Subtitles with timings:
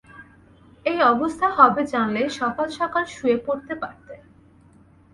[0.85, 4.19] এ অবস্থা হবে জানলে সকাল-সকাল শুয়ে পড়তে পারতেন।